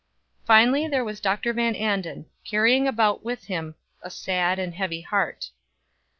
Finally, 0.47 0.87
there 0.87 1.03
was 1.05 1.19
Dr. 1.19 1.53
Van 1.53 1.75
Anden, 1.75 2.25
carrying 2.43 2.87
about 2.87 3.23
with 3.23 3.43
him 3.43 3.75
a 4.01 4.09
sad 4.09 4.57
and 4.57 4.73
heavy 4.73 5.01
heart. 5.01 5.51